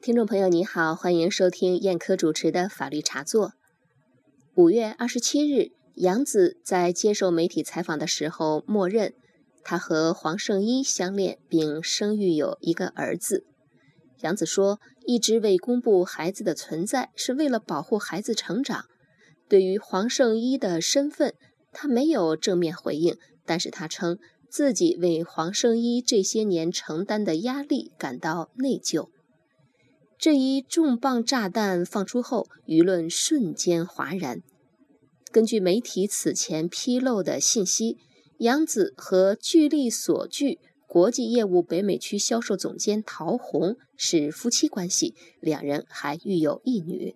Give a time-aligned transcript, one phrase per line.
[0.00, 3.54] 听众朋友，你好，欢迎收听燕科主持的法律茶座。
[4.54, 9.12] 五月二十七日，杨子在接受媒体采访的时候，默认
[9.64, 13.44] 他和黄圣依相恋，并生育有一个儿子。
[14.20, 18.84] 杨子说，一直未公布孩子的存在，是为了保护孩子成长。
[19.48, 21.34] 对于黄圣依的身份，
[21.72, 24.18] 他没有正面回应，但是他称
[24.48, 29.08] 自己为黄圣依这些年承担的压力感到内疚。
[30.18, 34.42] 这一重磅炸弹放出后，舆论瞬间哗然。
[35.30, 37.98] 根据媒体此前披露的信息，
[38.38, 47.14] 杨子和聚力所具国际业务北美区销售总监陶虹是夫妻关系，两人还育有一女。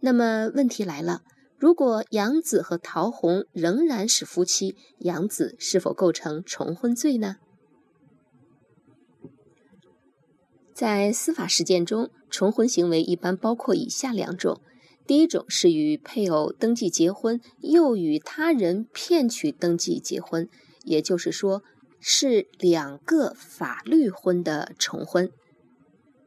[0.00, 1.22] 那么问题来了，
[1.56, 7.36] 如果杨子和陶虹仍然是夫妻，杨子是否构成重婚罪呢？
[10.74, 14.60] 在司法实践中，重婚行为一般包括以下两种：
[15.06, 20.48] 第一种是与配偶登记结婚，又与他人骗取登记结婚，
[20.82, 21.62] 也就是说
[22.00, 25.30] 是两个法律婚的重婚。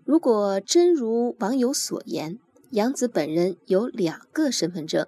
[0.05, 2.39] 如果真如网友所言，
[2.71, 5.05] 杨子本人有两个身份证，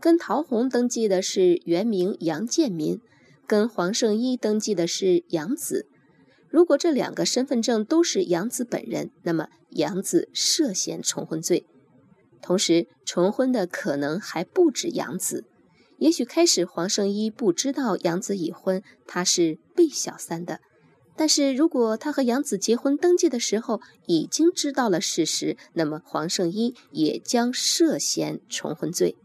[0.00, 3.00] 跟陶红登记的是原名杨建民，
[3.46, 5.86] 跟黄圣依登记的是杨子。
[6.50, 11.64] 如果这两个身份证都是杨子本人，那么杨子涉嫌重婚罪。
[12.42, 15.44] 同时，重婚的可能还不止杨子。
[15.98, 20.60] 也许开始黄圣依不知道杨子已婚，他是被小三的。
[21.14, 29.16] 但是如果他和杨子结婚登记的时候已经知道了事实，那么黄圣依也将涉嫌重婚罪。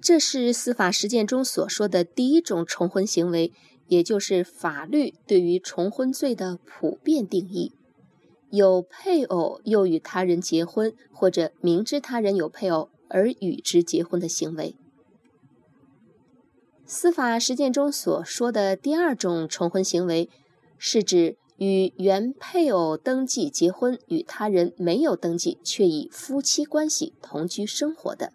[0.00, 3.52] 这是司法实践中所说的第一种重婚行为。
[3.88, 7.72] 也就是法律对于重婚罪的普遍定义，
[8.50, 14.74] 有配偶又与他人结婚，或者明知他人有配偶而与之结婚的行为。
[16.84, 20.28] 司法实践中所说的第二种重婚行为，
[20.78, 28.32] 是指与原配偶登记结婚，与他人没有登记却以夫妻关系同居生活的。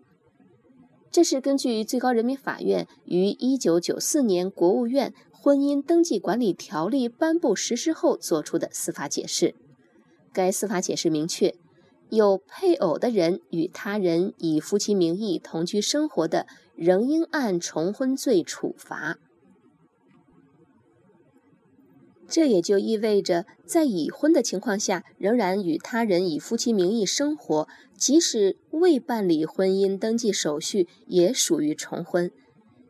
[1.11, 5.13] 这是根据最高人民法院于一九九四年国务院。
[5.43, 9.53] 婚姻登记管理条例颁布实施后作出的司法解释，
[10.31, 11.53] 该司法解释明确，
[12.09, 19.19] 有配偶的人与他人以夫妻名义同居生活的，仍应按重婚罪处罚。
[22.29, 27.67] 这也就意味着，在已婚的情况下，仍然与他人以夫妻名义生活，
[27.97, 32.31] 即使未办理婚姻登记手续，也属于重婚。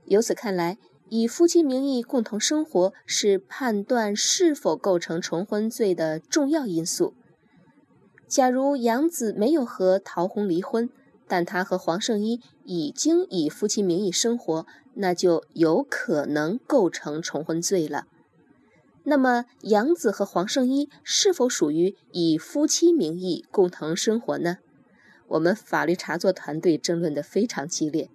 [0.05, 0.77] 由此看来。
[1.15, 7.13] 以夫妻名义共同生活是判断是否构成重婚罪的重要因素。
[8.27, 10.89] 假如杨子没有和陶红离婚，
[11.27, 14.65] 但他和黄圣依已经以夫妻名义生活，
[14.95, 18.07] 那就有可能构成重婚罪了。
[19.03, 24.57] 那么，杨子和黄圣依是否属于以夫妻名义共同生活呢？
[25.27, 28.09] 我们法律查作团队争论得非常激烈，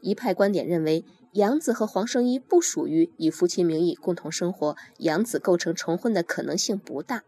[0.00, 1.04] 一派观点认为。
[1.32, 7.22] 杨子和黄圣依不属于以夫妻名义共同生活，杨子构成重婚的可能性不大。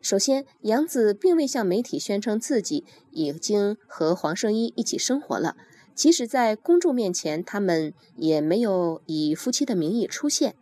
[0.00, 5.56] 首先，杨子并未向媒体宣称自己已经和黄圣依一起生活了，
[5.94, 10.54] 即使在公众面前，他们也没有以夫妻的名义出现。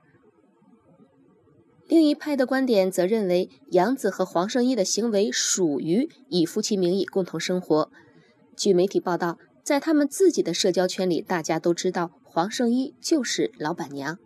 [1.87, 7.91] 另一派的观点则认为，杨子和黄圣依的行为属于以夫妻名义共同生活。
[8.57, 12.11] 据媒体报道，在他们自己的社交圈里，大家都知道。
[12.35, 14.19] 黄圣依就是老板娘。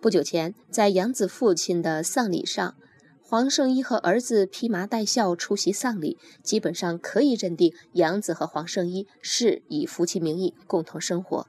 [0.00, 2.76] 不久前，在杨子父亲的丧礼上，
[3.24, 11.48] 黄圣依和儿子披麻戴孝出席丧礼，基本上可以认定杨子和黄圣依是以夫妻名义共同生活。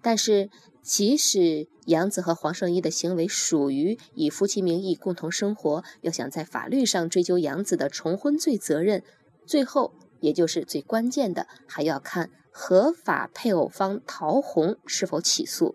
[0.00, 0.48] 但是，
[0.82, 9.04] 即使杨子和黄圣依的行为属于以夫妻名义共同生活，要想在法律上追究杨子的重婚罪责任，
[9.44, 12.30] 最后也就是最关键的，还要看。
[12.52, 15.74] 合法配偶方陶红是否起诉？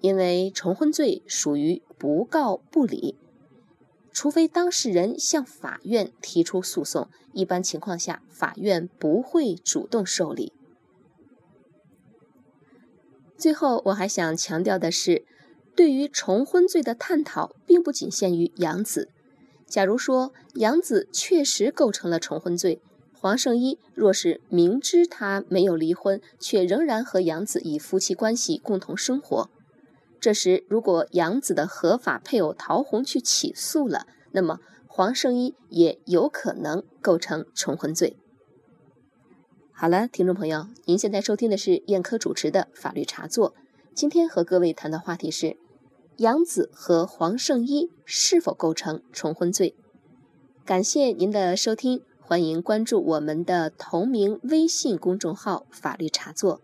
[0.00, 3.16] 因为重婚罪属于不告不理，
[4.10, 10.52] 除非当事人向法院提出诉讼，一般情况下法院不会主动受理。
[13.36, 15.24] 最后，我还想强调的是，
[15.76, 19.10] 对于重婚罪的探讨，并不仅限于杨子。
[19.66, 22.80] 假如说杨子确实构成了重婚罪。
[23.22, 29.48] 黄圣依若是明知他没有离婚，却仍然和杨子以夫妻关系共同生活，
[30.18, 34.58] 这时如果杨子的合法配偶陶红去起诉了，那么
[34.88, 38.16] 黄圣依也有可能构成重婚罪。
[39.72, 43.54] 好了，听众朋友，您现在收听的是燕科主持的法律茶座。
[43.94, 45.56] 今天和各位谈的话题是：
[46.16, 49.76] 杨子和黄圣依是否构成重婚罪？
[50.64, 56.62] 感谢您的收听，欢迎关注我们的同名微信公众号“法律茶座”。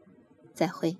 [0.57, 0.97] 再会。